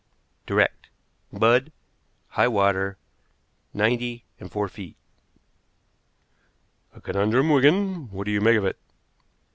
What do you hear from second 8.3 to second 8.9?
you make of it?"